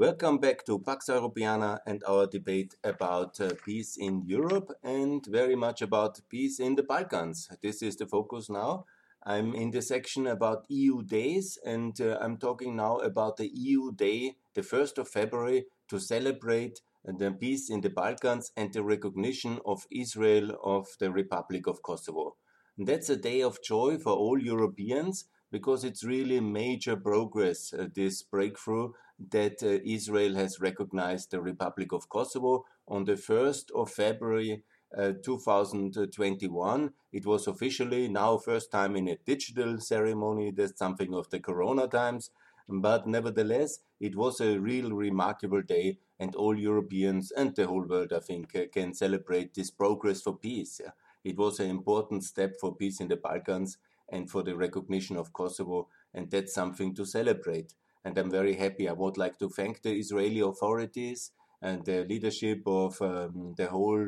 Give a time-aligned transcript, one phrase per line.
[0.00, 5.54] Welcome back to Pax Europiana and our debate about uh, peace in Europe and very
[5.54, 7.50] much about peace in the Balkans.
[7.60, 8.86] This is the focus now.
[9.24, 13.92] I'm in the section about EU days and uh, I'm talking now about the EU
[13.92, 19.58] day, the 1st of February, to celebrate the peace in the Balkans and the recognition
[19.66, 22.36] of Israel of the Republic of Kosovo.
[22.78, 27.88] And that's a day of joy for all Europeans because it's really major progress, uh,
[27.94, 28.92] this breakthrough
[29.28, 34.62] that uh, Israel has recognized the Republic of Kosovo on the 1st of February
[34.96, 36.90] uh, 2021.
[37.12, 40.50] It was officially now first time in a digital ceremony.
[40.50, 42.30] That's something of the Corona times.
[42.68, 48.12] But nevertheless, it was a real remarkable day, and all Europeans and the whole world,
[48.12, 50.80] I think, uh, can celebrate this progress for peace.
[51.24, 53.76] It was an important step for peace in the Balkans
[54.08, 58.88] and for the recognition of Kosovo, and that's something to celebrate and I'm very happy.
[58.88, 61.32] I would like to thank the Israeli authorities
[61.62, 64.06] and the leadership of um, the whole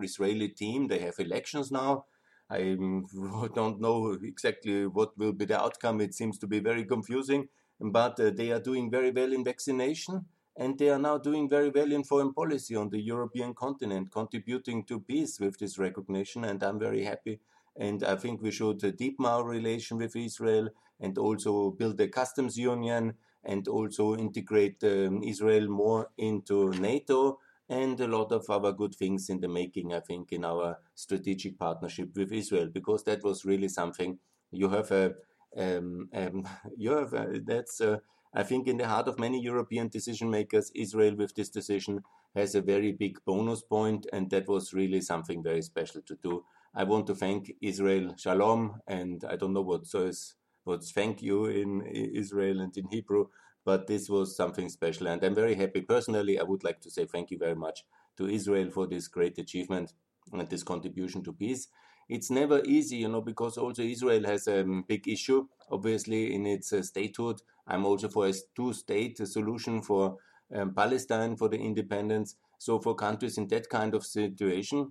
[0.00, 0.88] Israeli team.
[0.88, 2.06] They have elections now.
[2.50, 2.60] I
[3.54, 6.00] don't know exactly what will be the outcome.
[6.00, 7.48] It seems to be very confusing,
[7.80, 10.24] but uh, they are doing very well in vaccination
[10.56, 14.84] and they are now doing very well in foreign policy on the European continent, contributing
[14.84, 16.44] to peace with this recognition.
[16.44, 17.38] And I'm very happy.
[17.78, 20.68] And I think we should uh, deepen our relation with Israel
[21.00, 28.00] and also build a customs union and also integrate um, Israel more into NATO and
[28.00, 32.16] a lot of other good things in the making, I think, in our strategic partnership
[32.16, 34.18] with Israel, because that was really something
[34.50, 35.14] you have a,
[35.56, 37.98] um, um, you have a, that's, uh,
[38.34, 42.02] I think, in the heart of many European decision makers, Israel with this decision
[42.34, 46.44] has a very big bonus point, and that was really something very special to do.
[46.74, 51.22] I want to thank Israel Shalom, and I don't know what so is what's thank
[51.22, 53.26] you in Israel and in Hebrew,
[53.64, 55.08] but this was something special.
[55.08, 55.80] And I'm very happy.
[55.80, 57.84] Personally, I would like to say thank you very much
[58.18, 59.92] to Israel for this great achievement
[60.32, 61.68] and this contribution to peace.
[62.08, 66.72] It's never easy, you know, because also Israel has a big issue, obviously, in its
[66.72, 67.42] uh, statehood.
[67.66, 70.16] I'm also for a two state solution for
[70.54, 72.36] um, Palestine for the independence.
[72.58, 74.90] So, for countries in that kind of situation,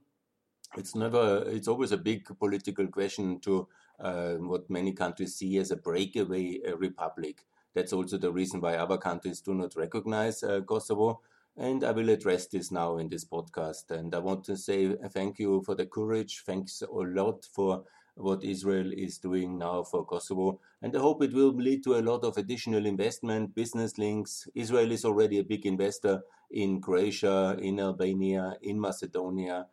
[0.75, 3.67] it's never, it's always a big political question to
[4.00, 7.45] uh, what many countries see as a breakaway uh, republic.
[7.73, 11.22] That's also the reason why other countries do not recognize uh, Kosovo.
[11.56, 13.89] And I will address this now in this podcast.
[13.89, 16.44] And I want to say thank you for the courage.
[16.45, 17.83] Thanks a lot for
[18.16, 20.59] what Israel is doing now for Kosovo.
[20.81, 24.47] And I hope it will lead to a lot of additional investment, business links.
[24.56, 29.67] Israel is already a big investor in Croatia, in Albania, in Macedonia.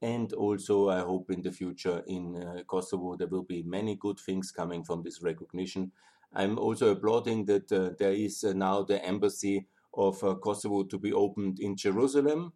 [0.00, 4.18] And also, I hope in the future in uh, Kosovo there will be many good
[4.18, 5.90] things coming from this recognition.
[6.32, 10.98] I'm also applauding that uh, there is uh, now the embassy of uh, Kosovo to
[10.98, 12.52] be opened in Jerusalem.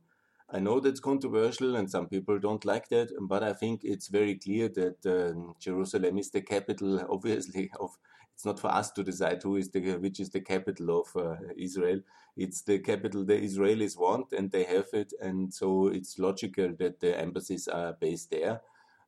[0.50, 4.36] I know that's controversial and some people don't like that, but I think it's very
[4.36, 7.96] clear that um, Jerusalem is the capital, obviously, of
[8.34, 11.36] it's not for us to decide who is the which is the capital of uh,
[11.56, 12.00] Israel.
[12.36, 17.00] It's the capital the Israelis want, and they have it, and so it's logical that
[17.00, 18.62] the embassies are based there.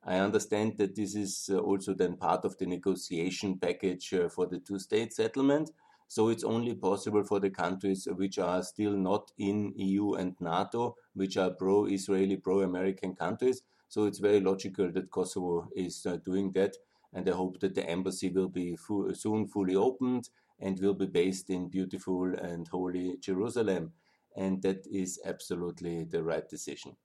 [0.07, 4.47] I understand that this is uh, also then part of the negotiation package uh, for
[4.47, 5.71] the two-state settlement.
[6.09, 10.97] So it's only possible for the countries which are still not in EU and NATO,
[11.15, 13.62] which are pro-Israeli, pro-American countries.
[13.89, 16.77] So it's very logical that Kosovo is uh, doing that
[17.15, 18.77] and I hope that the embassy will be
[19.13, 20.29] soon fully opened
[20.61, 23.93] and will be based in beautiful and holy Jerusalem.
[24.37, 26.97] And that is absolutely the right decision.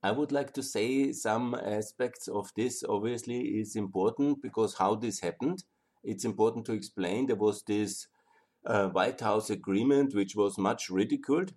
[0.00, 5.20] I would like to say some aspects of this obviously is important because how this
[5.20, 5.64] happened,
[6.04, 7.26] it's important to explain.
[7.26, 8.06] There was this
[8.64, 11.52] uh, White House agreement which was much ridiculed,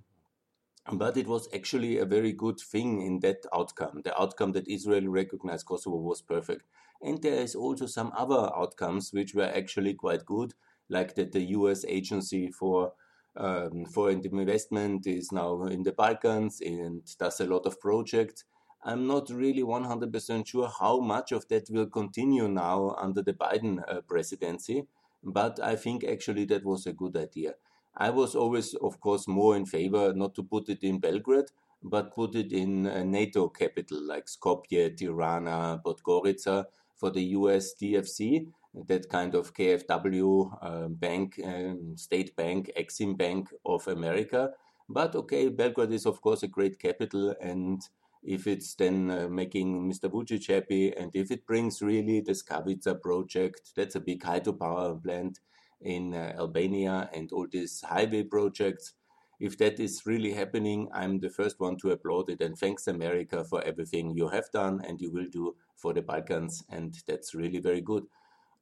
[0.91, 4.01] but it was actually a very good thing in that outcome.
[4.03, 6.63] The outcome that Israel recognized Kosovo was perfect.
[7.03, 10.53] And there is also some other outcomes which were actually quite good,
[10.89, 12.93] like that the US agency for
[13.35, 18.43] um, foreign investment is now in the Balkans and does a lot of projects.
[18.83, 23.83] I'm not really 100% sure how much of that will continue now under the Biden
[23.87, 24.87] uh, presidency,
[25.23, 27.53] but I think actually that was a good idea.
[27.95, 31.51] I was always, of course, more in favor not to put it in Belgrade,
[31.83, 36.65] but put it in a NATO capital like Skopje, Tirana, Podgorica,
[37.01, 38.45] for the US DFC,
[38.87, 40.29] that kind of KFW
[40.61, 44.51] um, bank, um, state bank, Exim Bank of America.
[44.87, 47.81] But okay, Belgrade is of course a great capital, and
[48.23, 50.11] if it's then uh, making Mr.
[50.13, 55.39] Vucic happy, and if it brings really the Skavica project, that's a big hydropower plant
[55.81, 58.93] in uh, Albania, and all these highway projects,
[59.41, 62.41] if that is really happening, I'm the first one to applaud it.
[62.41, 66.63] And thanks, America, for everything you have done and you will do for the Balkans.
[66.69, 68.03] And that's really very good.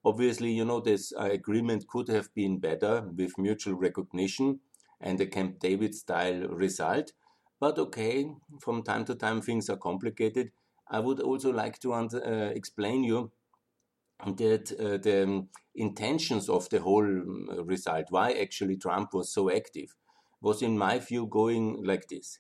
[0.06, 4.62] Obviously, you know, this agreement could have been better with mutual recognition
[5.02, 7.12] and a Camp David style result.
[7.60, 10.52] But okay, from time to time things are complicated.
[10.90, 13.32] I would also like to uh, explain you
[14.26, 19.94] that uh, the intentions of the whole um, result, why actually Trump was so active,
[20.42, 22.40] was in my view going like this.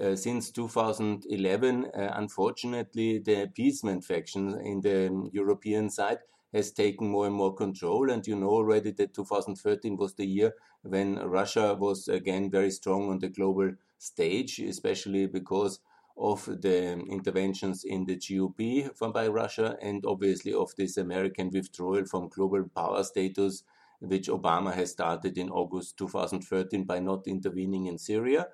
[0.00, 6.18] Uh, since 2011, uh, unfortunately, the appeasement faction in the European side
[6.52, 8.10] has taken more and more control.
[8.10, 10.52] And you know already that 2013 was the year
[10.82, 15.80] when Russia was again very strong on the global stage, especially because
[16.18, 22.04] of the interventions in the GOP from by Russia and obviously of this American withdrawal
[22.06, 23.64] from global power status,
[24.00, 28.48] which Obama has started in August 2013 by not intervening in Syria.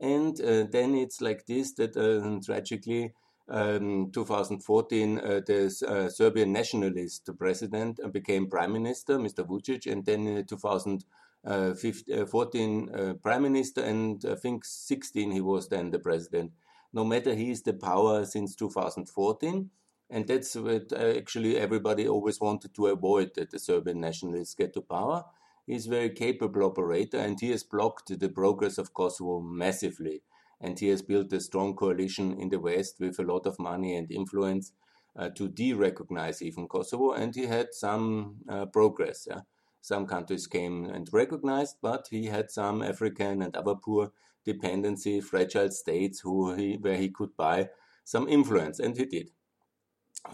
[0.00, 3.14] And uh, then it's like this that uh, tragically,
[3.48, 9.46] um, 2014, uh, the uh, Serbian nationalist president became prime minister, Mr.
[9.46, 11.04] Vucic, and then in 2014,
[11.46, 16.52] uh, uh, prime minister, and I think 16 he was then the president
[16.96, 19.70] no matter he is the power since 2014.
[20.08, 24.72] And that's what uh, actually everybody always wanted to avoid that the Serbian nationalists get
[24.74, 25.24] to power.
[25.66, 30.22] He's a very capable operator and he has blocked the progress of Kosovo massively.
[30.60, 33.96] And he has built a strong coalition in the West with a lot of money
[33.96, 34.72] and influence
[35.16, 37.12] uh, to de recognize even Kosovo.
[37.12, 39.26] And he had some uh, progress.
[39.28, 39.40] Yeah?
[39.80, 44.12] Some countries came and recognized, but he had some African and other poor
[44.44, 47.68] dependency, fragile states who he, where he could buy
[48.04, 49.30] some influence, and he did.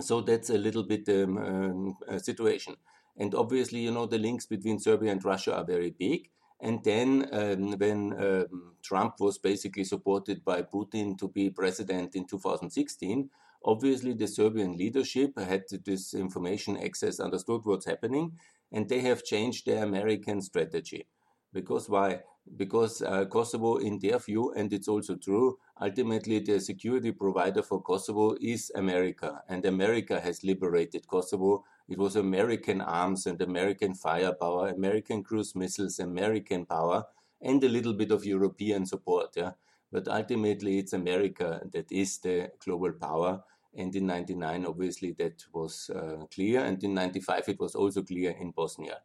[0.01, 2.77] So that's a little bit um, um, situation.
[3.17, 6.31] And obviously, you know, the links between Serbia and Russia are very big.
[6.61, 12.27] And then, um, when um, Trump was basically supported by Putin to be president in
[12.27, 13.29] 2016,
[13.65, 18.39] obviously the Serbian leadership had this information access, understood what's happening,
[18.71, 21.07] and they have changed their American strategy.
[21.53, 22.21] Because why?
[22.57, 27.81] because uh, Kosovo, in their view, and it's also true, ultimately the security provider for
[27.83, 31.65] Kosovo is America, and America has liberated Kosovo.
[31.89, 37.05] It was American arms and American firepower, American cruise missiles, American power,
[37.41, 39.31] and a little bit of European support.
[39.37, 39.53] Yeah,
[39.91, 43.43] but ultimately it's America that is the global power.
[43.75, 48.33] And in '99, obviously, that was uh, clear, and in '95 it was also clear
[48.33, 48.99] in Bosnia.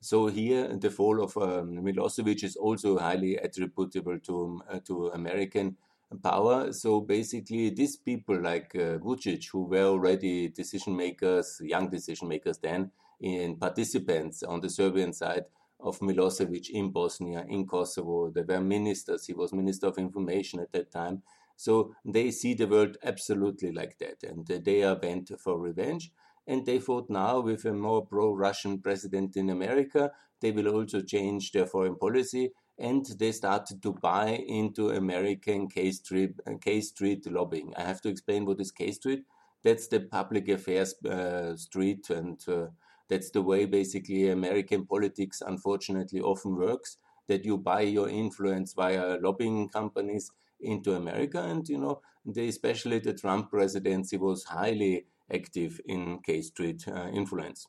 [0.00, 5.08] So here, the fall of um, Milosevic is also highly attributable to um, uh, to
[5.08, 5.76] American
[6.22, 6.72] power.
[6.72, 12.58] So basically, these people like uh, Vucic, who were already decision makers, young decision makers
[12.58, 12.90] then,
[13.20, 15.44] in participants on the Serbian side
[15.80, 18.30] of Milosevic in Bosnia, in Kosovo.
[18.30, 19.26] They were ministers.
[19.26, 21.22] He was minister of information at that time.
[21.56, 26.12] So they see the world absolutely like that, and they are bent for revenge
[26.48, 30.10] and they thought now with a more pro-Russian president in America,
[30.40, 35.92] they will also change their foreign policy, and they started to buy into American K
[35.92, 37.74] Street, K Street lobbying.
[37.76, 39.24] I have to explain what is K Street.
[39.62, 42.68] That's the public affairs uh, street, and uh,
[43.08, 46.96] that's the way basically American politics unfortunately often works.
[47.26, 50.30] That you buy your influence via lobbying companies
[50.60, 52.00] into America, and you know,
[52.36, 57.66] especially the Trump presidency was highly active in K Street uh, influence.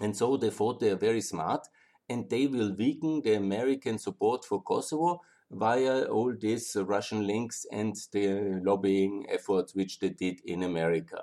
[0.00, 1.66] And so they thought they are very smart
[2.08, 7.94] and they will weaken the American support for Kosovo via all these Russian links and
[8.12, 11.22] the lobbying efforts which they did in America.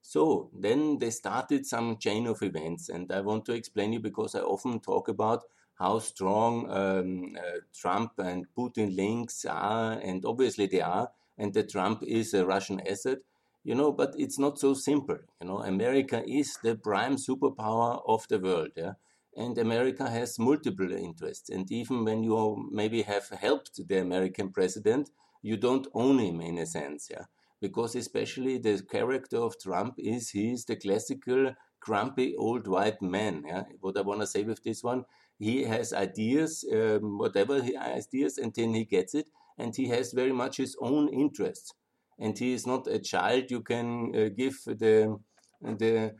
[0.00, 4.34] So then they started some chain of events, and I want to explain you because
[4.34, 5.42] I often talk about
[5.74, 11.70] how strong um, uh, Trump and Putin links are, and obviously they are, and that
[11.70, 13.18] Trump is a Russian asset
[13.64, 15.18] you know, but it's not so simple.
[15.40, 18.92] You know, America is the prime superpower of the world, yeah,
[19.36, 21.50] and America has multiple interests.
[21.50, 25.10] And even when you maybe have helped the American president,
[25.42, 27.24] you don't own him in a sense, yeah,
[27.60, 33.44] because especially the character of Trump is he's the classical grumpy old white man.
[33.46, 35.04] Yeah, what I want to say with this one,
[35.38, 39.26] he has ideas, um, whatever he has ideas, and then he gets it,
[39.58, 41.72] and he has very much his own interests.
[42.18, 45.18] And he is not a child you can uh, give the
[45.62, 46.14] the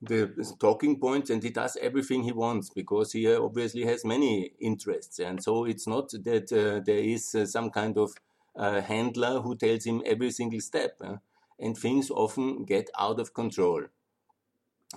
[0.00, 5.20] the talking points and he does everything he wants because he obviously has many interests.
[5.20, 8.12] And so it's not that uh, there is uh, some kind of
[8.56, 11.00] uh, handler who tells him every single step
[11.58, 13.84] and things often get out of control.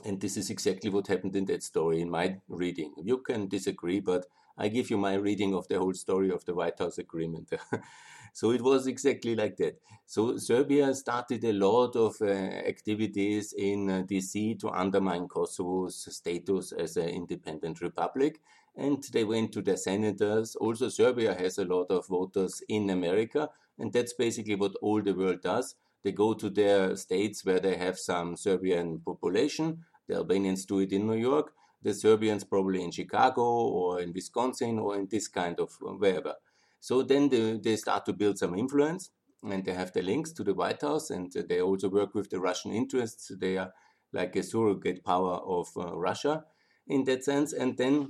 [0.05, 2.93] And this is exactly what happened in that story in my reading.
[2.97, 4.25] You can disagree but
[4.57, 7.51] I give you my reading of the whole story of the White House agreement.
[8.33, 9.79] so it was exactly like that.
[10.05, 16.71] So Serbia started a lot of uh, activities in uh, DC to undermine Kosovo's status
[16.71, 18.39] as an independent republic.
[18.77, 20.55] And they went to the senators.
[20.55, 23.49] Also, Serbia has a lot of voters in America.
[23.77, 25.75] And that's basically what all the world does.
[26.03, 29.83] They go to their states where they have some Serbian population.
[30.07, 31.51] The Albanians do it in New York
[31.81, 36.35] the Serbians probably in Chicago or in Wisconsin or in this kind of uh, wherever.
[36.79, 39.11] So then they, they start to build some influence
[39.43, 42.39] and they have the links to the White House and they also work with the
[42.39, 43.31] Russian interests.
[43.39, 43.71] They are
[44.13, 46.45] like a surrogate power of uh, Russia
[46.87, 47.53] in that sense.
[47.53, 48.09] And then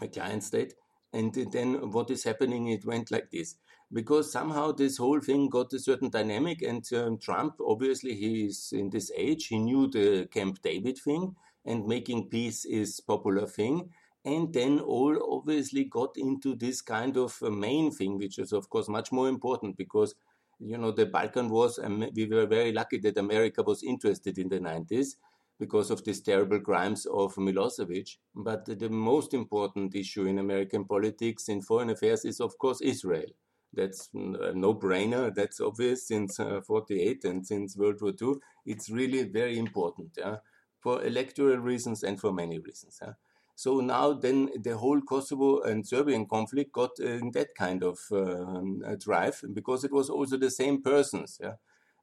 [0.00, 0.74] a client state.
[1.12, 2.68] And then what is happening?
[2.68, 3.56] It went like this
[3.92, 6.62] because somehow this whole thing got a certain dynamic.
[6.62, 9.46] And um, Trump, obviously, he is in this age.
[9.46, 13.90] He knew the Camp David thing and making peace is popular thing.
[14.24, 18.70] And then all obviously got into this kind of uh, main thing which is of
[18.70, 20.14] course much more important because
[20.58, 24.48] you know the balkan wars um, we were very lucky that america was interested in
[24.48, 25.16] the 90s
[25.58, 28.16] because of these terrible crimes of milosevic.
[28.34, 33.30] But the most important issue in american politics in foreign affairs is of course israel.
[33.72, 35.34] That's a uh, no-brainer.
[35.34, 38.34] That's obvious since uh, 48 and since world war ii
[38.66, 40.36] it's really very important yeah?
[40.84, 43.00] For electoral reasons and for many reasons.
[43.02, 43.14] Huh?
[43.56, 48.84] So now then the whole Kosovo and Serbian conflict got in that kind of um,
[49.00, 51.54] drive because it was also the same persons, yeah?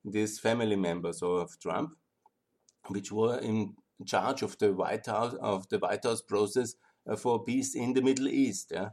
[0.03, 1.93] these family members of Trump,
[2.87, 3.75] which were in
[4.07, 6.73] charge of the White House of the White House process
[7.07, 8.71] uh, for peace in the Middle East.
[8.73, 8.89] Yeah?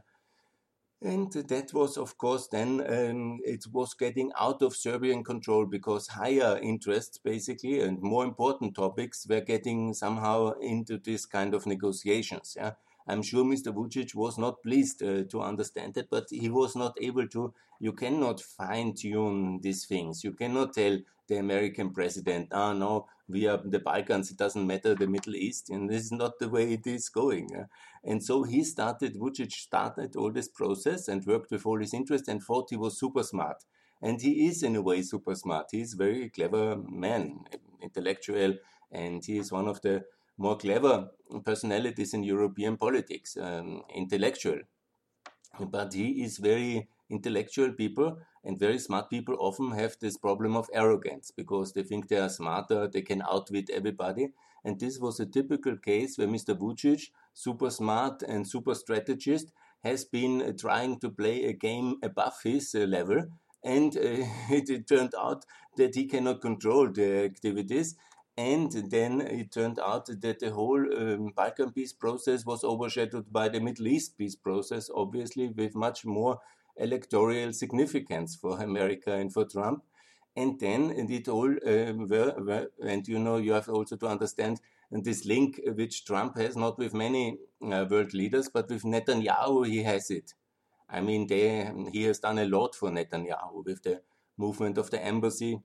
[1.01, 6.07] And that was, of course, then um, it was getting out of Serbian control because
[6.07, 12.55] higher interests, basically, and more important topics were getting somehow into this kind of negotiations.
[12.57, 12.73] Yeah,
[13.09, 13.73] I'm sure Mr.
[13.73, 17.53] Vucic was not pleased uh, to understand that, but he was not able to.
[17.79, 20.23] You cannot fine tune these things.
[20.23, 24.29] You cannot tell the American president, "Ah, oh, no, we are the Balkans.
[24.29, 27.49] It doesn't matter the Middle East, and this is not the way it is going."
[27.49, 27.65] Yeah?
[28.03, 32.27] And so he started, Vucic started all this process and worked with all his interest
[32.27, 33.65] and thought he was super smart.
[34.01, 35.67] And he is, in a way, super smart.
[35.71, 37.45] He's a very clever man,
[37.81, 38.55] intellectual,
[38.91, 40.05] and he is one of the
[40.39, 41.09] more clever
[41.45, 44.59] personalities in European politics, um, intellectual.
[45.59, 50.69] But he is very intellectual people and very smart people often have this problem of
[50.73, 54.29] arrogance because they think they are smarter, they can outwit everybody.
[54.63, 56.57] And this was a typical case where Mr.
[56.57, 59.51] Vucic, super smart and super strategist,
[59.83, 63.25] has been uh, trying to play a game above his uh, level.
[63.63, 65.45] And uh, it, it, turned out
[65.77, 67.95] that he cannot control the activities.
[68.39, 73.49] And then it turned out that the whole um, Balkan peace process was overshadowed by
[73.49, 76.39] the Middle East peace process, obviously, with much more
[76.77, 79.83] electoral significance for America and for Trump.
[80.37, 84.07] And then and it all um, were, were, and you know you have also to
[84.07, 89.67] understand this link which Trump has not with many uh, world leaders, but with Netanyahu
[89.67, 90.33] he has it.
[90.89, 94.01] I mean, they, he has done a lot for Netanyahu with the
[94.37, 95.59] movement of the embassy.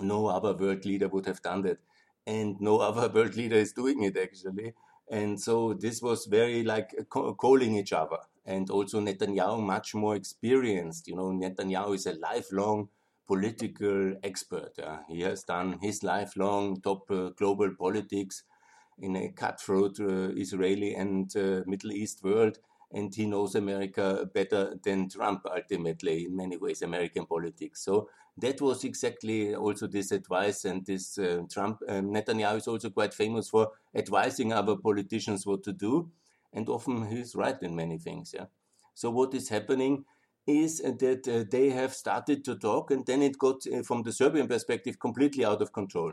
[0.00, 1.78] No other world leader would have done that,
[2.26, 4.74] and no other world leader is doing it actually.
[5.10, 11.06] And so this was very like calling each other and also Netanyahu much more experienced.
[11.08, 12.88] You know, Netanyahu is a lifelong
[13.26, 14.78] political expert.
[14.78, 18.42] Uh, he has done his lifelong top uh, global politics
[18.98, 22.58] in a cutthroat uh, Israeli and uh, Middle East world,
[22.92, 27.84] and he knows America better than Trump ultimately in many ways, American politics.
[27.84, 28.08] So
[28.38, 33.14] that was exactly also this advice, and this uh, Trump um, Netanyahu is also quite
[33.14, 36.10] famous for advising other politicians what to do
[36.52, 38.34] and often he's right in many things.
[38.34, 38.46] Yeah.
[38.94, 40.04] So what is happening
[40.46, 44.12] is that uh, they have started to talk, and then it got, uh, from the
[44.12, 46.12] Serbian perspective, completely out of control.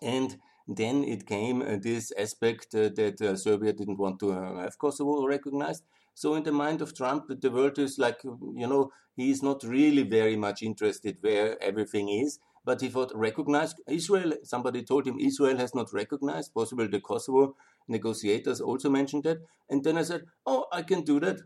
[0.00, 4.60] And then it came uh, this aspect uh, that uh, Serbia didn't want to uh,
[4.60, 5.84] have Kosovo recognized.
[6.14, 10.02] So in the mind of Trump, the world is like, you know, he's not really
[10.02, 12.38] very much interested where everything is.
[12.64, 14.34] But he thought recognized Israel.
[14.44, 16.54] Somebody told him Israel has not recognized.
[16.54, 17.56] Possible the Kosovo
[17.88, 19.38] negotiators also mentioned that.
[19.68, 21.40] And then I said, oh, I can do that.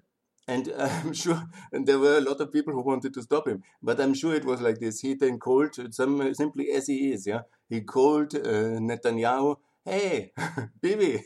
[0.46, 1.42] And I'm sure,
[1.72, 3.62] and there were a lot of people who wanted to stop him.
[3.82, 5.00] But I'm sure it was like this.
[5.00, 7.42] He then called, some, simply as he is, yeah.
[7.68, 10.32] He called uh, Netanyahu, hey,
[10.82, 11.24] Bibi,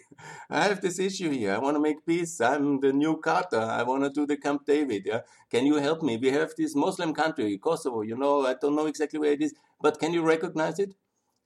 [0.50, 1.54] I have this issue here.
[1.54, 2.40] I want to make peace.
[2.40, 3.60] I'm the new Carter.
[3.60, 5.04] I want to do the Camp David.
[5.06, 5.20] Yeah,
[5.50, 6.18] can you help me?
[6.18, 8.02] We have this Muslim country, Kosovo.
[8.02, 10.94] You know, I don't know exactly where it is, but can you recognize it?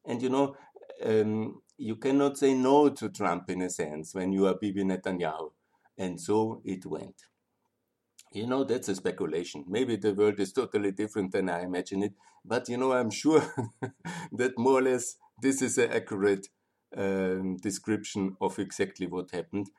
[0.04, 0.56] And you know,
[1.04, 5.50] um, you cannot say no to Trump in a sense when you are Bibi Netanyahu.
[5.96, 7.22] And so it went.
[8.34, 9.64] You know, that's a speculation.
[9.68, 12.14] Maybe the world is totally different than I imagine it,
[12.44, 13.42] but you know, I'm sure
[14.32, 16.48] that more or less this is an accurate
[16.96, 19.70] um, description of exactly what happened.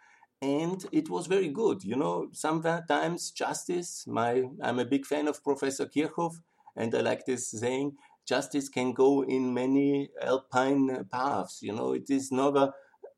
[0.42, 1.84] And it was very good.
[1.84, 6.36] You know, sometimes justice, my, I'm a big fan of Professor Kirchhoff,
[6.76, 11.62] and I like this saying justice can go in many alpine paths.
[11.62, 12.74] You know, it is never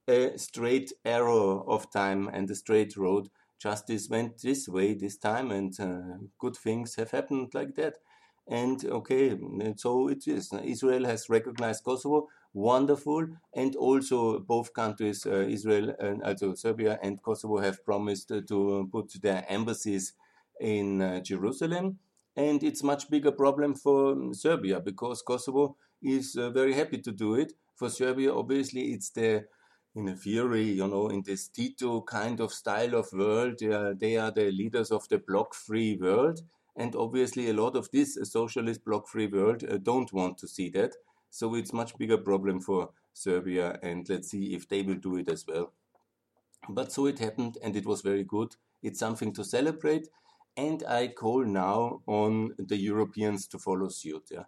[0.07, 3.29] a straight arrow of time and a straight road.
[3.59, 7.97] Justice went this way this time, and uh, good things have happened like that.
[8.47, 9.37] And okay,
[9.75, 10.53] so it is.
[10.63, 17.21] Israel has recognized Kosovo, wonderful, and also both countries, uh, Israel and also Serbia and
[17.21, 20.13] Kosovo, have promised to put their embassies
[20.61, 21.99] in uh, Jerusalem
[22.37, 27.33] and it's much bigger problem for Serbia because Kosovo is uh, very happy to do
[27.33, 27.53] it.
[27.75, 29.45] For Serbia, obviously, it's the
[29.97, 34.31] in a theory, you know, in this Tito kind of style of world, they are
[34.31, 36.41] the leaders of the block free world,
[36.75, 40.69] and obviously, a lot of this socialist block free world uh, don't want to see
[40.69, 40.93] that.
[41.31, 45.27] So it's much bigger problem for Serbia, and let's see if they will do it
[45.29, 45.73] as well.
[46.69, 48.55] But so it happened, and it was very good.
[48.83, 50.07] It's something to celebrate
[50.57, 54.23] and I call now on the Europeans to follow suit.
[54.31, 54.45] Yeah.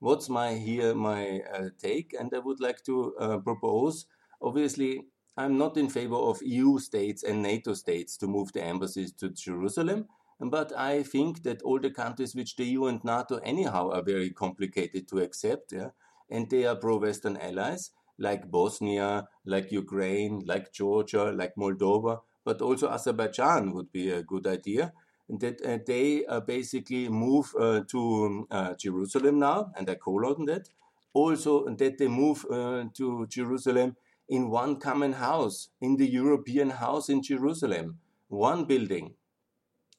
[0.00, 2.14] What's my here my uh, take?
[2.18, 4.06] And I would like to uh, propose.
[4.42, 5.04] Obviously,
[5.36, 9.30] I'm not in favor of EU states and NATO states to move the embassies to
[9.30, 10.08] Jerusalem.
[10.40, 14.30] But I think that all the countries which the EU and NATO anyhow are very
[14.30, 15.90] complicated to accept, yeah,
[16.28, 22.88] and they are pro-Western allies like Bosnia, like Ukraine, like Georgia, like Moldova, but also
[22.88, 24.92] Azerbaijan would be a good idea
[25.28, 30.44] that uh, they uh, basically move uh, to uh, Jerusalem now, and I call on
[30.46, 30.68] that.
[31.14, 33.96] Also, that they move uh, to Jerusalem
[34.28, 37.98] in one common house, in the European house in Jerusalem,
[38.28, 39.14] one building.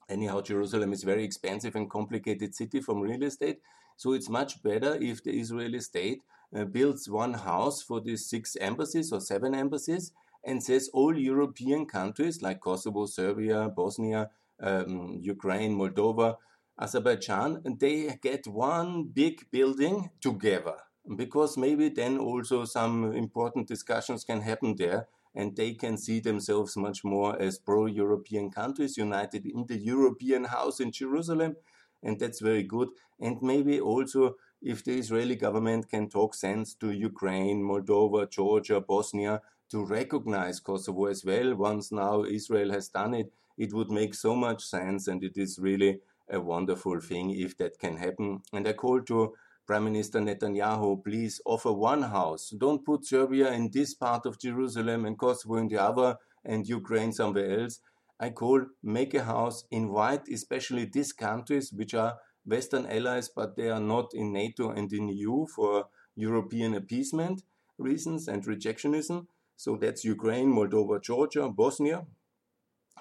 [0.10, 3.60] Anyhow, Jerusalem is very expensive and complicated city from real estate,
[3.96, 6.24] so it's much better if the Israeli state
[6.56, 10.12] uh, builds one house for these six embassies or seven embassies
[10.44, 16.38] and says all European countries like Kosovo, Serbia, Bosnia, um, Ukraine, Moldova,
[16.78, 20.76] Azerbaijan, and they get one big building together
[21.16, 26.78] because maybe then also some important discussions can happen there and they can see themselves
[26.78, 31.56] much more as pro European countries united in the European house in Jerusalem.
[32.02, 32.90] And that's very good.
[33.20, 39.42] And maybe also if the Israeli government can talk sense to Ukraine, Moldova, Georgia, Bosnia
[39.72, 44.36] to recognize Kosovo as well, once now Israel has done it, it would make so
[44.36, 48.42] much sense and it is really a wonderful thing if that can happen.
[48.54, 49.34] And I call to
[49.66, 52.50] Prime Minister Netanyahu, please offer one house.
[52.58, 57.14] Don't put Serbia in this part of Jerusalem and Kosovo in the other and Ukraine
[57.14, 57.80] somewhere else.
[58.20, 63.70] I call make a house, invite especially these countries which are Western allies, but they
[63.70, 67.44] are not in NATO and in EU for European appeasement
[67.78, 69.28] reasons and rejectionism.
[69.56, 72.06] So that's Ukraine, Moldova, Georgia, Bosnia,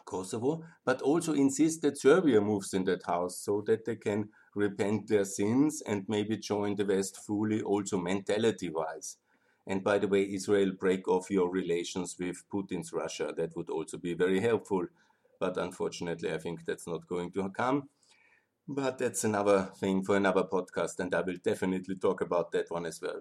[0.05, 5.09] Kosovo, but also insist that Serbia moves in that house so that they can repent
[5.09, 9.16] their sins and maybe join the West fully, also mentality wise.
[9.66, 13.33] And by the way, Israel, break off your relations with Putin's Russia.
[13.37, 14.87] That would also be very helpful.
[15.38, 17.88] But unfortunately, I think that's not going to come.
[18.68, 22.87] But that's another thing for another podcast, and I will definitely talk about that one
[22.87, 23.20] as well.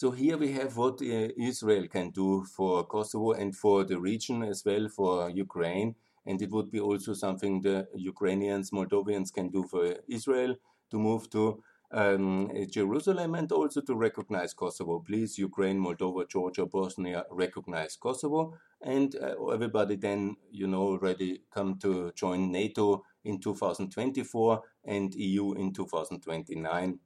[0.00, 4.44] So here we have what uh, Israel can do for Kosovo and for the region
[4.44, 9.64] as well, for Ukraine and it would be also something the Ukrainians, Moldovians can do
[9.64, 10.54] for Israel
[10.92, 15.00] to move to um, Jerusalem and also to recognize Kosovo.
[15.00, 21.76] Please, Ukraine, Moldova, Georgia, Bosnia, recognize Kosovo, and uh, everybody then, you know, already come
[21.80, 27.00] to join NATO in 2024 and EU in 2029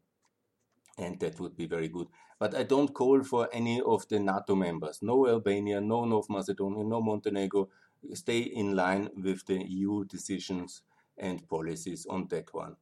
[0.99, 2.09] and that would be very good.
[2.43, 6.83] But I don't call for any of the NATO members, no Albania, no North Macedonia,
[6.83, 7.69] no Montenegro,
[8.15, 10.83] stay in line with the EU decisions
[11.17, 12.75] and policies on that one.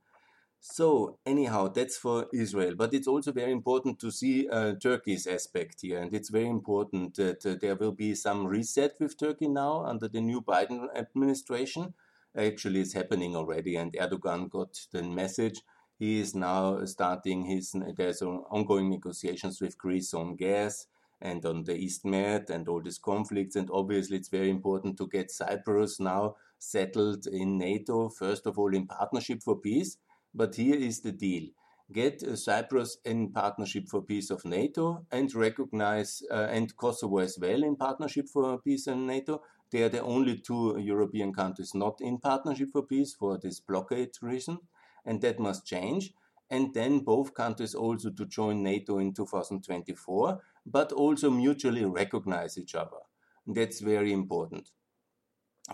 [0.61, 5.83] So anyhow, that's for Israel, but it's also very important to see uh, Turkey's aspect
[5.83, 9.85] here, and it's very important that uh, there will be some reset with Turkey now
[9.85, 11.92] under the new Biden administration.
[12.35, 15.61] Actually, it's happening already, and Erdogan got the message.
[16.01, 17.77] He is now starting his.
[17.97, 20.87] There's ongoing negotiations with Greece on gas
[21.21, 23.55] and on the East Med and all these conflicts.
[23.55, 28.75] And obviously, it's very important to get Cyprus now settled in NATO, first of all,
[28.75, 29.99] in Partnership for Peace.
[30.35, 31.49] But here is the deal
[31.93, 37.37] get uh, Cyprus in Partnership for Peace of NATO and recognize, uh, and Kosovo as
[37.41, 42.01] well in Partnership for Peace and NATO, They are the only two European countries not
[42.01, 44.59] in Partnership for Peace for this blockade reason,
[45.05, 46.13] and that must change.
[46.51, 52.75] And then both countries also to join NATO in 2024, but also mutually recognize each
[52.75, 52.99] other.
[53.47, 54.71] That's very important.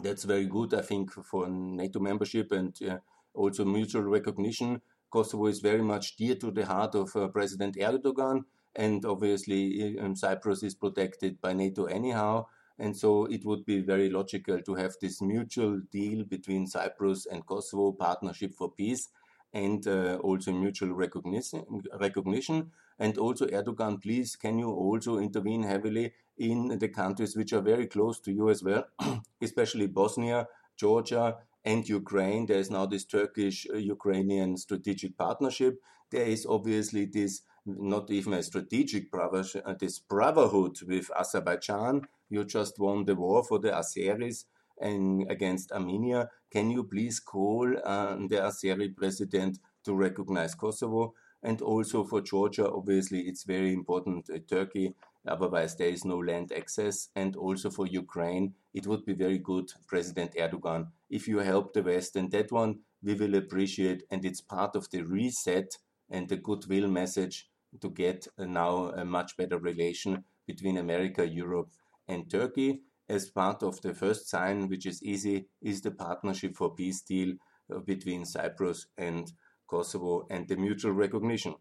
[0.03, 2.99] That's very good, I think, for NATO membership and uh,
[3.35, 4.83] also mutual recognition.
[5.11, 10.15] Kosovo is very much dear to the heart of uh, President Erdogan, and obviously um,
[10.15, 12.47] Cyprus is protected by NATO anyhow.
[12.79, 17.47] And so it would be very logical to have this mutual deal between Cyprus and
[17.47, 19.09] Kosovo, partnership for peace,
[19.53, 21.65] and uh, also mutual recognition,
[21.99, 22.71] recognition.
[22.99, 27.87] And also, Erdogan, please, can you also intervene heavily in the countries which are very
[27.87, 28.85] close to you as well,
[29.43, 32.47] especially Bosnia, Georgia, and Ukraine.
[32.47, 35.81] There is now this Turkish Ukrainian strategic partnership.
[36.11, 42.07] There is obviously this not even a strategic brotherhood, this brotherhood with Azerbaijan.
[42.29, 44.45] You just won the war for the Azeris
[44.81, 46.29] and against Armenia.
[46.51, 51.15] Can you please call uh, the Azeri president to recognize Kosovo?
[51.43, 54.29] And also for Georgia, obviously, it's very important.
[54.31, 54.95] Uh, Turkey
[55.27, 57.09] Otherwise, there is no land access.
[57.17, 61.83] And also for Ukraine, it would be very good, President Erdogan, if you help the
[61.83, 62.17] West.
[62.17, 64.05] And that one we will appreciate.
[64.11, 67.49] And it's part of the reset and the goodwill message
[67.81, 71.71] to get now a much better relation between America, Europe,
[72.09, 72.83] and Turkey.
[73.09, 77.35] As part of the first sign, which is easy, is the Partnership for Peace deal
[77.73, 79.33] uh, between Cyprus and
[79.69, 81.55] Kosovo and the mutual recognition.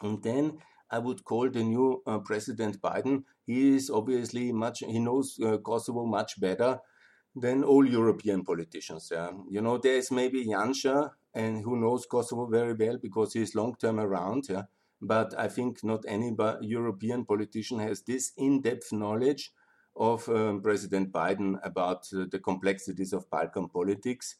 [0.00, 0.58] And then
[0.90, 3.24] I would call the new uh, President Biden.
[3.46, 6.80] He is obviously much, he knows uh, Kosovo much better
[7.36, 9.10] than all European politicians.
[9.12, 9.30] Yeah.
[9.50, 13.54] You know, there is maybe Janša, and who knows Kosovo very well because he is
[13.54, 14.46] long term around.
[14.48, 14.62] Yeah.
[15.00, 19.52] But I think not any European politician has this in depth knowledge
[19.96, 24.36] of um, President Biden about uh, the complexities of Balkan politics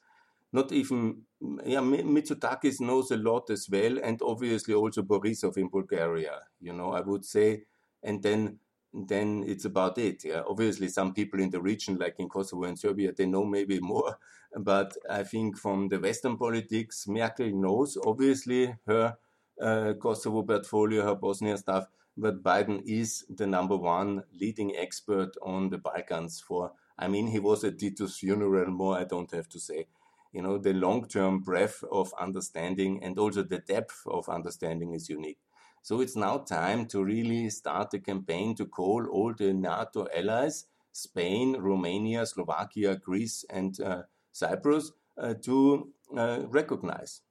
[0.52, 1.22] not even
[1.64, 6.40] yeah, Mitsotakis knows a lot as well, and obviously also Borisov in Bulgaria.
[6.60, 7.64] You know, I would say,
[8.02, 8.58] and then
[8.92, 10.24] then it's about it.
[10.24, 13.78] Yeah, obviously some people in the region, like in Kosovo and Serbia, they know maybe
[13.92, 14.18] more.
[14.56, 19.16] But I think from the Western politics, Merkel knows obviously her
[19.60, 21.86] uh, Kosovo portfolio, her Bosnia stuff.
[22.16, 26.40] But Biden is the number one leading expert on the Balkans.
[26.40, 28.70] For I mean, he was at Tito's funeral.
[28.70, 29.86] More I don't have to say
[30.32, 35.38] you know, the long-term breadth of understanding and also the depth of understanding is unique.
[35.82, 40.66] So it's now time to really start a campaign to call all the NATO allies,
[40.92, 47.22] Spain, Romania, Slovakia, Greece, and uh, Cyprus, uh, to uh, recognize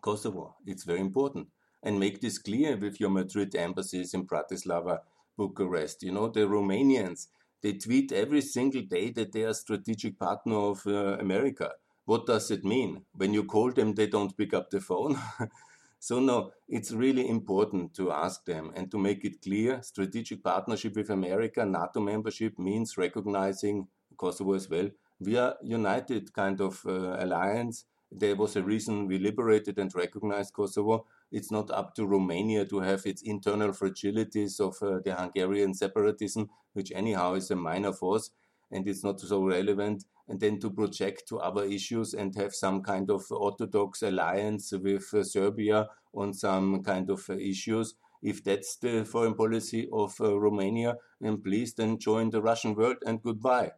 [0.00, 0.56] Kosovo.
[0.66, 1.48] It's very important.
[1.82, 5.00] And make this clear with your Madrid embassies in Bratislava,
[5.36, 6.02] Bucharest.
[6.02, 7.28] You know, the Romanians,
[7.62, 11.72] they tweet every single day that they are strategic partner of uh, America
[12.08, 13.04] what does it mean?
[13.12, 15.18] When you call them, they don't pick up the phone.
[15.98, 20.96] so, no, it's really important to ask them and to make it clear strategic partnership
[20.96, 24.88] with America, NATO membership means recognizing Kosovo as well.
[25.20, 27.84] We are united kind of uh, alliance.
[28.10, 31.06] There was a reason we liberated and recognized Kosovo.
[31.30, 36.48] It's not up to Romania to have its internal fragilities of uh, the Hungarian separatism,
[36.72, 38.30] which anyhow is a minor force
[38.70, 42.82] and it's not so relevant and then to project to other issues and have some
[42.82, 47.94] kind of orthodox alliance with uh, Serbia on some kind of uh, issues.
[48.22, 52.96] If that's the foreign policy of uh, Romania, then please then join the Russian world
[53.06, 53.72] and goodbye.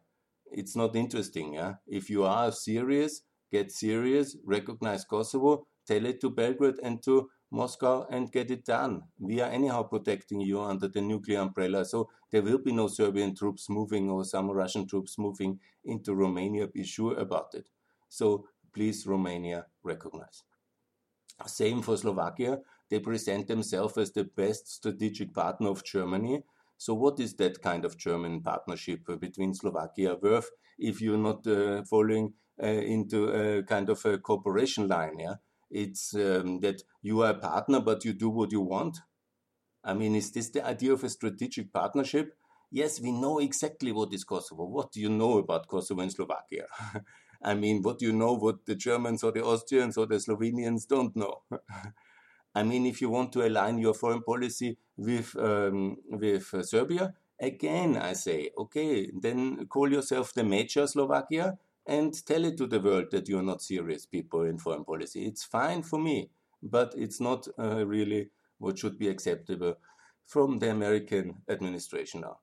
[0.51, 1.53] It's not interesting.
[1.53, 1.75] Yeah?
[1.87, 8.07] If you are serious, get serious, recognize Kosovo, tell it to Belgrade and to Moscow
[8.09, 9.03] and get it done.
[9.19, 11.83] We are anyhow protecting you under the nuclear umbrella.
[11.83, 16.67] So there will be no Serbian troops moving or some Russian troops moving into Romania.
[16.67, 17.67] Be sure about it.
[18.07, 20.43] So please, Romania, recognize.
[21.45, 22.59] Same for Slovakia.
[22.89, 26.43] They present themselves as the best strategic partner of Germany.
[26.77, 31.83] So, what is that kind of German partnership between Slovakia worth if you're not uh,
[31.83, 32.33] following
[32.67, 35.19] into a kind of a cooperation line?
[35.19, 35.35] Yeah,
[35.69, 38.99] it's um, that you are a partner, but you do what you want.
[39.83, 42.35] I mean, is this the idea of a strategic partnership?
[42.71, 44.65] Yes, we know exactly what is Kosovo.
[44.65, 46.67] What do you know about Kosovo and Slovakia?
[47.43, 50.87] I mean, what do you know what the Germans or the Austrians or the Slovenians
[50.87, 51.41] don't know?
[52.55, 57.13] I mean, if you want to align your foreign policy with um, with uh, Serbia,
[57.39, 62.79] again, I say, okay, then call yourself the major Slovakia and tell it to the
[62.79, 65.25] world that you're not serious people in foreign policy.
[65.25, 66.29] It's fine for me,
[66.61, 69.75] but it's not uh, really what should be acceptable
[70.25, 72.37] from the American administration now.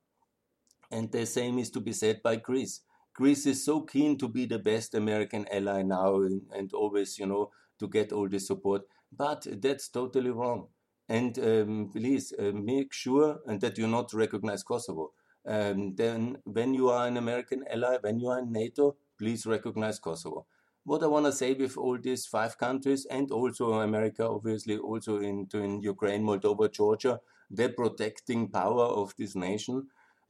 [0.91, 2.81] And the same is to be said by Greece.
[3.15, 7.27] Greece is so keen to be the best American ally now and, and always, you
[7.27, 8.83] know, to get all the support.
[9.17, 10.69] But that's totally wrong.
[11.09, 15.13] And um, please uh, make sure that you not recognize Kosovo.
[15.47, 19.99] Um, then, when you are an American ally, when you are in NATO, please recognize
[19.99, 20.47] Kosovo.
[20.85, 25.21] What I want to say with all these five countries and also America, obviously, also
[25.21, 29.89] into in Ukraine, Moldova, Georgia, the protecting power of this nation,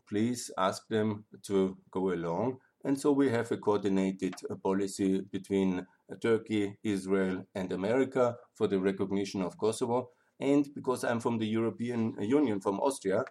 [0.09, 2.59] please ask them to go along.
[2.85, 8.67] And so we have a coordinated uh, policy between uh, Turkey, Israel, and America for
[8.67, 10.11] the recognition of Kosovo.
[10.41, 13.25] And because I'm from the European Union, from Austria,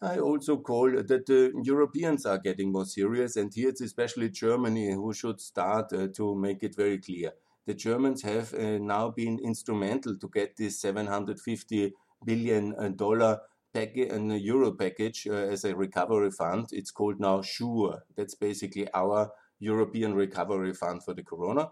[0.00, 4.92] I also call that the Europeans are getting more serious, and here it's especially Germany
[4.92, 7.32] who should start uh, to make it very clear.
[7.66, 13.40] The Germans have uh, now been instrumental to get this 750 billion uh, dollar
[13.72, 16.66] package, a euro package uh, as a recovery fund.
[16.72, 18.02] It's called now SURE.
[18.16, 19.30] That's basically our
[19.60, 21.70] European recovery fund for the corona,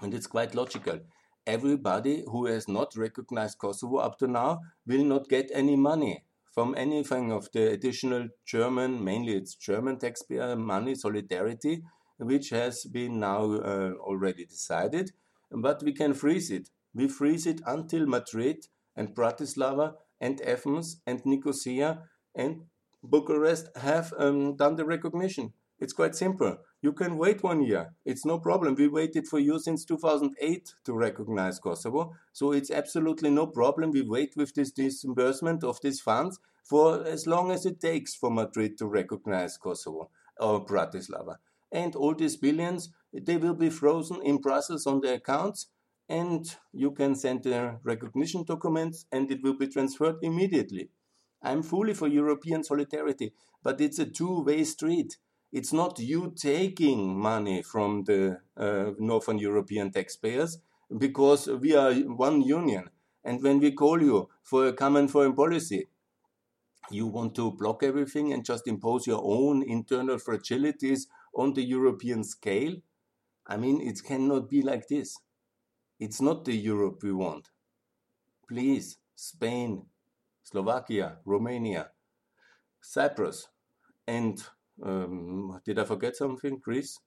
[0.00, 1.00] and it's quite logical
[1.46, 6.24] everybody who has not recognized Kosovo up to now will not get any money
[6.56, 11.82] from anything of the additional German, mainly it's German taxpayer money, solidarity,
[12.16, 15.12] which has been now uh, already decided,
[15.50, 16.70] but we can freeze it.
[16.94, 22.62] We freeze it until Madrid and Bratislava and Athens and Nicosia and
[23.04, 25.52] Bucharest have um, done the recognition.
[25.78, 26.56] It's quite simple.
[26.86, 27.96] You can wait one year.
[28.04, 28.76] It's no problem.
[28.76, 32.14] We waited for you since 2008 to recognize Kosovo.
[32.32, 33.90] So it's absolutely no problem.
[33.90, 38.30] We wait with this disbursement of these funds for as long as it takes for
[38.30, 41.38] Madrid to recognize Kosovo or Bratislava.
[41.72, 45.66] And all these billions, they will be frozen in Brussels on the accounts
[46.08, 50.90] and you can send the recognition documents and it will be transferred immediately.
[51.42, 53.32] I'm fully for European solidarity,
[53.64, 55.16] but it's a two way street.
[55.56, 60.58] It's not you taking money from the uh, Northern European taxpayers
[60.98, 62.90] because we are one union.
[63.24, 65.88] And when we call you for a common foreign policy,
[66.90, 72.22] you want to block everything and just impose your own internal fragilities on the European
[72.22, 72.76] scale.
[73.46, 75.16] I mean, it cannot be like this.
[75.98, 77.48] It's not the Europe we want.
[78.46, 79.86] Please, Spain,
[80.42, 81.92] Slovakia, Romania,
[82.82, 83.48] Cyprus,
[84.06, 84.44] and
[84.82, 86.58] um, did I forget something?
[86.58, 86.98] Greece?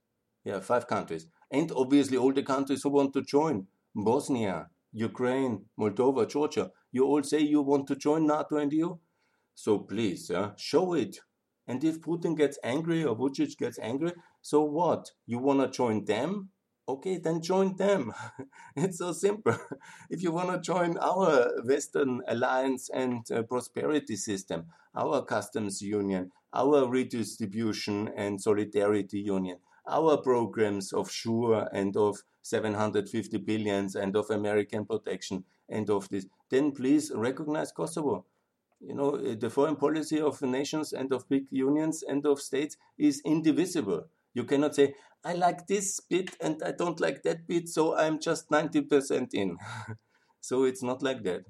[0.44, 1.28] Yeah, five countries.
[1.52, 6.72] And obviously all the countries who want to join Bosnia, Ukraine, Moldova, Georgia.
[6.92, 8.98] You all say you want to join NATO and EU?
[9.54, 11.20] So please, uh, show it.
[11.68, 15.12] And if Putin gets angry or Vucic gets angry, so what?
[15.28, 16.50] You want to join them?
[16.88, 18.12] Okay, then join them.
[18.76, 19.56] it's so simple.
[20.10, 26.32] if you want to join our Western alliance and uh, prosperity system, our customs union,
[26.54, 29.58] our redistribution and solidarity union,
[29.88, 36.26] our programs of SURE and of 750 billions and of American protection and of this,
[36.50, 38.26] then please recognize Kosovo.
[38.80, 42.78] You know, eh, the foreign policy of nations and of big unions and of states
[42.98, 44.06] is indivisible.
[44.34, 48.20] You cannot say, I like this bit and I don't like that bit, so I'm
[48.20, 49.58] just 90% in.
[50.42, 51.42] so it's not like that.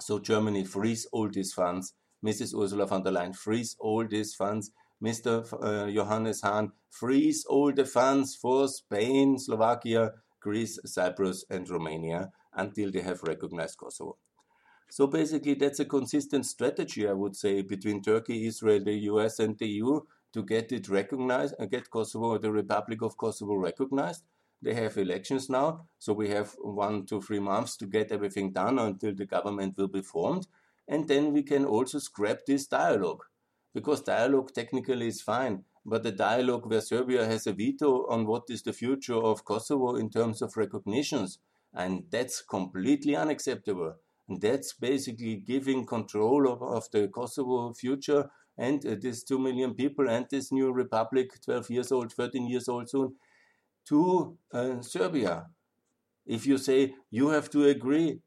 [0.00, 1.92] So Germany frees all these funds.
[2.24, 2.54] Mrs.
[2.54, 4.70] Ursula von der Leyen frees all these funds.
[5.02, 5.44] Mr.
[5.60, 12.90] Uh, Johannes Hahn frees all the funds for Spain, Slovakia, Greece, Cyprus, and Romania until
[12.90, 14.16] they have recognized Kosovo.
[14.88, 19.58] So basically, that's a consistent strategy, I would say, between Turkey, Israel, the US, and
[19.58, 20.00] the EU
[20.34, 24.24] to get it recognized and get Kosovo, the Republic of Kosovo recognized.
[24.60, 28.78] They have elections now, so we have one to three months to get everything done
[28.78, 30.46] until the government will be formed.
[30.88, 33.24] And then we can also scrap this dialogue.
[33.74, 38.44] Because dialogue technically is fine, but the dialogue where Serbia has a veto on what
[38.48, 41.38] is the future of Kosovo in terms of recognitions,
[41.72, 43.94] and that's completely unacceptable.
[44.28, 49.74] And that's basically giving control of, of the Kosovo future and uh, this 2 million
[49.74, 53.14] people and this new republic, 12 years old, 13 years old soon,
[53.86, 55.46] to uh, Serbia.
[56.26, 58.20] If you say you have to agree,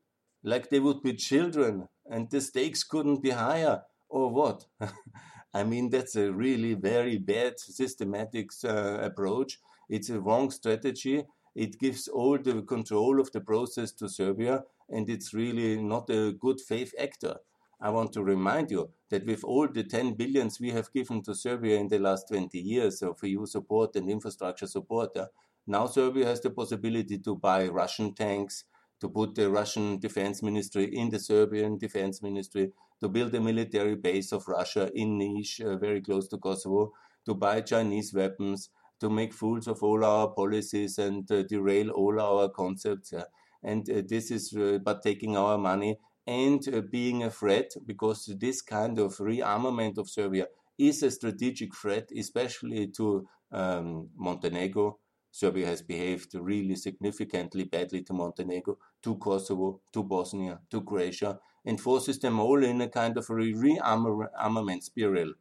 [0.44, 4.66] like they would be children and the stakes couldn't be higher, or what?
[5.54, 9.60] I mean, that's a really very bad systematic uh, approach.
[9.90, 11.24] It's a wrong strategy.
[11.56, 16.34] It gives all the control of the process to Serbia, and it's really not a
[16.34, 17.38] good faith actor.
[17.80, 21.36] I want to remind you that with all the 10 billions we have given to
[21.36, 25.28] Serbia in the last 20 years of EU support and infrastructure support, uh,
[25.68, 28.66] now Serbia has the possibility to buy Russian tanks,
[29.06, 33.96] to put the Russian defense ministry in the Serbian defense ministry, to build a military
[33.96, 36.92] base of Russia in Niš, uh, very close to Kosovo,
[37.28, 42.20] to buy Chinese weapons, to make fools of all our policies and uh, derail all
[42.20, 43.12] our concepts.
[43.12, 43.26] Yeah.
[43.62, 48.26] And uh, this is uh, but taking our money and uh, being a threat because
[48.40, 50.48] this kind of rearmament of Serbia
[50.80, 54.98] is a strategic threat, especially to um, Montenegro.
[55.36, 61.80] Serbia has behaved really significantly badly to Montenegro, to Kosovo, to Bosnia, to Croatia, and
[61.80, 65.34] forces them all in a kind of a rearmament spiral,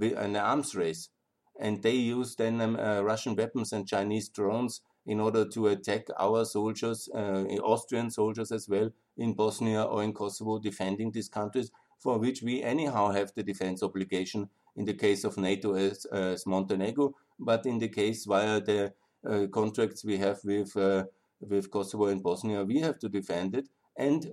[0.00, 1.10] an arms race.
[1.60, 6.06] And they use then um, uh, Russian weapons and Chinese drones in order to attack
[6.18, 11.70] our soldiers, uh, Austrian soldiers as well, in Bosnia or in Kosovo, defending these countries,
[11.98, 16.46] for which we anyhow have the defense obligation in the case of NATO as, as
[16.46, 18.94] Montenegro, but in the case via the
[19.28, 21.04] uh, contracts we have with uh,
[21.48, 23.68] with Kosovo and Bosnia, we have to defend it.
[23.96, 24.26] And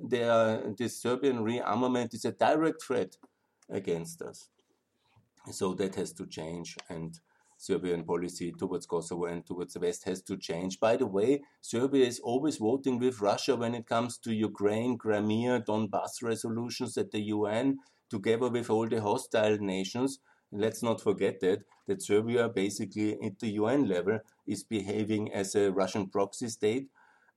[0.77, 3.17] this Serbian rearmament is a direct threat
[3.69, 4.49] against us.
[5.51, 6.77] So that has to change.
[6.89, 7.19] And
[7.57, 10.79] Serbian policy towards Kosovo and towards the West has to change.
[10.79, 15.59] By the way, Serbia is always voting with Russia when it comes to Ukraine, Crimea,
[15.61, 20.19] Donbass resolutions at the UN, together with all the hostile nations.
[20.51, 25.71] Let's not forget that that Serbia basically at the UN level is behaving as a
[25.71, 26.87] Russian proxy state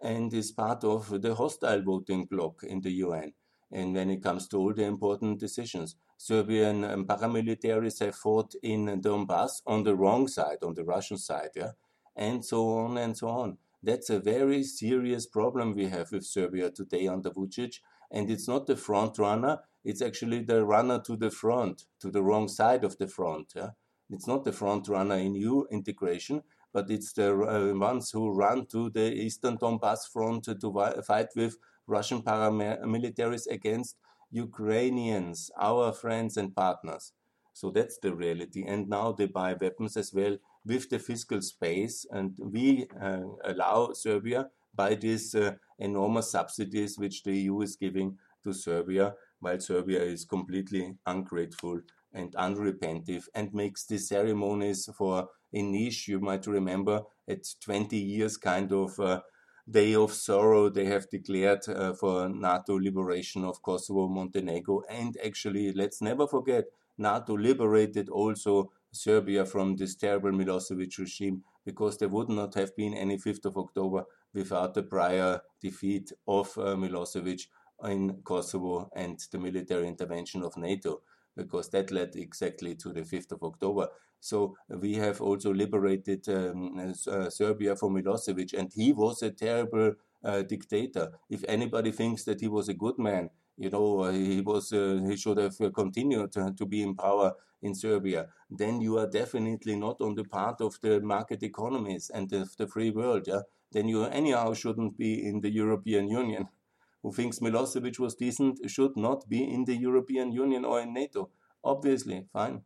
[0.03, 3.33] and is part of the hostile voting bloc in the UN.
[3.71, 9.63] And when it comes to all the important decisions, Serbian paramilitaries have fought in Donbass
[9.67, 11.73] on the wrong side, on the Russian side, yeah,
[12.15, 13.59] and so on and so on.
[13.83, 18.67] That's a very serious problem we have with Serbia today under Vucic, and it's not
[18.67, 22.99] the front runner; it's actually the runner to the front, to the wrong side of
[22.99, 23.53] the front.
[23.57, 23.71] Yeah,
[24.11, 28.67] it's not the front runner in EU integration, but it's the uh, ones who run
[28.67, 31.57] to the eastern Donbass front to, fight with
[31.87, 33.97] Russian paramilitaries against
[34.31, 37.13] Ukrainians, our friends and partners.
[37.53, 38.65] So that's the reality.
[38.67, 43.93] And now they buy weapons as well with the fiscal space, and we uh, allow
[43.93, 50.03] Serbia by these uh, enormous subsidies which the EU is giving to Serbia, while Serbia
[50.03, 51.81] is completely ungrateful
[52.13, 56.09] and unrepentive and makes these ceremonies for a niche.
[56.09, 59.21] you might remember, at 20 years kind of uh,
[59.69, 65.73] day of sorrow they have declared uh, for NATO liberation of Kosovo, Montenegro, and actually,
[65.73, 66.65] let's never forget,
[66.99, 72.95] NATO liberated also Serbia from this terrible Milosevic regime because there would not have been
[72.95, 77.47] any 5th of October without the prior defeat of uh, Milosevic
[77.85, 81.03] in Kosovo and the military intervention of NATO
[81.37, 83.89] because that led exactly to the 5th of October.
[84.21, 89.95] So we have also liberated um, uh, Serbia from Milosevic, and he was a terrible
[90.25, 91.13] uh, dictator.
[91.29, 95.01] If anybody thinks that he was a good man, you know, uh, he was uh,
[95.09, 98.29] he should have continued to, to, be in power in Serbia.
[98.51, 102.67] Then you are definitely not on the part of the market economies and the, the
[102.67, 103.25] free world.
[103.27, 103.43] Yeah,
[103.73, 106.49] then you anyhow shouldn't be in the European Union
[107.03, 111.31] who thinks Milosevic was decent should not be in the European Union or in NATO.
[111.65, 112.63] Obviously, fine.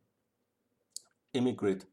[1.33, 1.87] Immigrate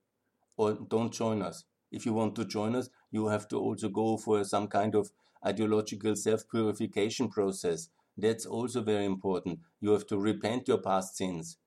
[0.57, 1.65] or don't join us.
[1.91, 5.11] If you want to join us, you have to also go for some kind of
[5.45, 7.89] ideological self purification process.
[8.17, 9.59] That's also very important.
[9.81, 11.57] You have to repent your past sins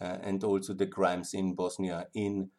[0.00, 2.50] uh, and also the crimes in Bosnia, in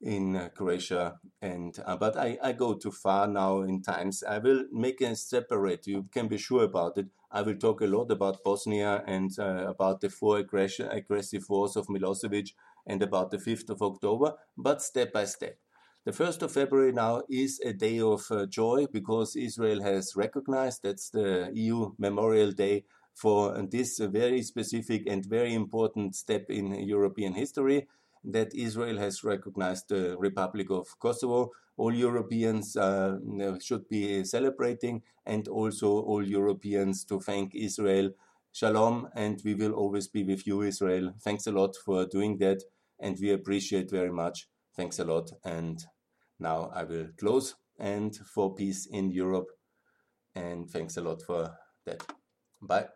[0.00, 1.18] in uh, Croatia.
[1.42, 4.22] And uh, but I, I go too far now in times.
[4.22, 5.86] I will make a separate.
[5.86, 7.06] You can be sure about it.
[7.30, 11.76] I will talk a lot about Bosnia and uh, about the four aggression, aggressive wars
[11.76, 12.52] of Milosevic
[12.86, 15.58] and about the 5th of October, but step by step.
[16.06, 20.82] The 1st of February now is a day of uh, joy because Israel has recognized
[20.82, 22.84] that's the EU Memorial Day
[23.14, 27.86] for this very specific and very important step in European history
[28.24, 31.50] that Israel has recognized the Republic of Kosovo.
[31.76, 33.16] All Europeans uh,
[33.62, 38.10] should be celebrating, and also all Europeans to thank Israel.
[38.52, 41.14] Shalom, and we will always be with you, Israel.
[41.22, 42.62] Thanks a lot for doing that,
[42.98, 44.48] and we appreciate very much.
[44.76, 45.30] Thanks a lot.
[45.44, 45.82] And
[46.38, 49.50] now I will close and for peace in Europe.
[50.34, 51.56] And thanks a lot for
[51.86, 52.02] that.
[52.60, 52.88] Bye.